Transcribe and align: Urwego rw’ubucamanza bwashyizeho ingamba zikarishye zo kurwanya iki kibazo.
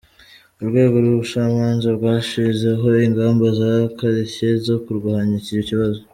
Urwego 0.61 0.95
rw’ubucamanza 1.03 1.87
bwashyizeho 1.97 2.87
ingamba 3.07 3.45
zikarishye 3.57 4.47
zo 4.65 4.75
kurwanya 4.83 5.33
iki 5.43 5.55
kibazo. 5.69 5.99